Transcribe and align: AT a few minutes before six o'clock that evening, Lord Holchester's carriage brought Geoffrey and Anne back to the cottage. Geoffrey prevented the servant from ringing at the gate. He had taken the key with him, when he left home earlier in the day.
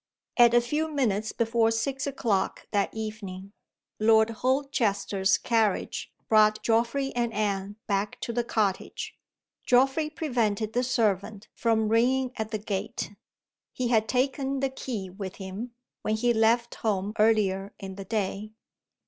AT 0.35 0.55
a 0.55 0.61
few 0.61 0.87
minutes 0.89 1.31
before 1.31 1.69
six 1.69 2.07
o'clock 2.07 2.65
that 2.71 2.91
evening, 2.91 3.53
Lord 3.99 4.31
Holchester's 4.31 5.37
carriage 5.37 6.11
brought 6.27 6.63
Geoffrey 6.63 7.13
and 7.15 7.31
Anne 7.31 7.75
back 7.85 8.19
to 8.21 8.33
the 8.33 8.43
cottage. 8.43 9.15
Geoffrey 9.63 10.09
prevented 10.09 10.73
the 10.73 10.83
servant 10.83 11.49
from 11.53 11.87
ringing 11.89 12.31
at 12.37 12.49
the 12.49 12.57
gate. 12.57 13.11
He 13.73 13.89
had 13.89 14.07
taken 14.07 14.59
the 14.59 14.71
key 14.71 15.07
with 15.11 15.35
him, 15.35 15.75
when 16.01 16.15
he 16.15 16.33
left 16.33 16.73
home 16.73 17.13
earlier 17.19 17.71
in 17.79 17.93
the 17.93 18.05
day. 18.05 18.53